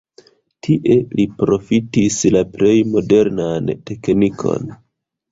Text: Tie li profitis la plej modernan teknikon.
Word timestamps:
Tie 0.67 0.93
li 1.17 1.25
profitis 1.41 2.17
la 2.35 2.41
plej 2.55 2.71
modernan 2.93 3.69
teknikon. 3.91 4.73